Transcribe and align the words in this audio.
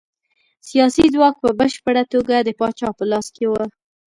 سیاسي 0.69 1.05
ځواک 1.13 1.35
په 1.43 1.49
بشپړه 1.59 2.03
توګه 2.13 2.35
د 2.41 2.49
پاچا 2.59 2.89
په 2.97 3.03
لاس 3.11 3.27
کې 3.35 3.45
و. 3.47 3.53